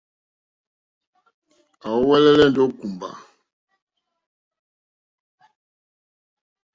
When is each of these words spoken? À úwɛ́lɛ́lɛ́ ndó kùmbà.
À 1.87 1.89
úwɛ́lɛ́lɛ́ 1.99 2.47
ndó 2.51 2.63
kùmbà. 2.79 3.09